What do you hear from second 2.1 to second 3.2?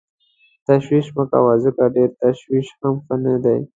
تشویش هم ښه